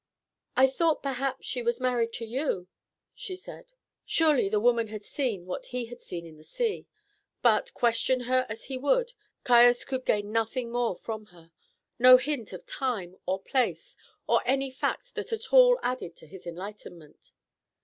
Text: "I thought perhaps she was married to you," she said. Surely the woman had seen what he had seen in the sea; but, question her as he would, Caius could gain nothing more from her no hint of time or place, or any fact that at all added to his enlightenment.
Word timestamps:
"I 0.57 0.65
thought 0.65 1.03
perhaps 1.03 1.45
she 1.45 1.61
was 1.61 1.79
married 1.79 2.11
to 2.13 2.25
you," 2.25 2.67
she 3.13 3.35
said. 3.35 3.73
Surely 4.03 4.49
the 4.49 4.59
woman 4.59 4.87
had 4.87 5.05
seen 5.05 5.45
what 5.45 5.67
he 5.67 5.85
had 5.85 6.01
seen 6.01 6.25
in 6.25 6.37
the 6.37 6.43
sea; 6.43 6.87
but, 7.43 7.71
question 7.75 8.21
her 8.21 8.47
as 8.49 8.63
he 8.63 8.79
would, 8.79 9.13
Caius 9.43 9.85
could 9.85 10.03
gain 10.03 10.31
nothing 10.31 10.71
more 10.71 10.95
from 10.95 11.27
her 11.27 11.51
no 11.99 12.17
hint 12.17 12.51
of 12.51 12.65
time 12.65 13.15
or 13.27 13.39
place, 13.43 13.95
or 14.25 14.41
any 14.43 14.71
fact 14.71 15.13
that 15.13 15.31
at 15.31 15.53
all 15.53 15.77
added 15.83 16.15
to 16.15 16.25
his 16.25 16.47
enlightenment. 16.47 17.33